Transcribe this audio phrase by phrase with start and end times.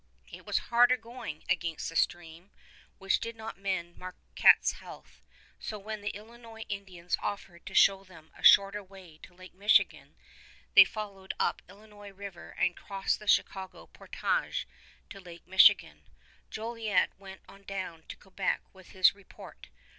[0.31, 2.49] It was harder going against stream,
[2.97, 5.21] which did not mend Marquette's health;
[5.59, 10.15] so when the Illinois Indians offered to show them a shorter way to Lake Michigan,
[10.73, 14.67] they followed up Illinois River and crossed the Chicago portage
[15.11, 16.07] to Lake Michigan.
[16.49, 19.67] Jolliet went on down to Quebec with his report.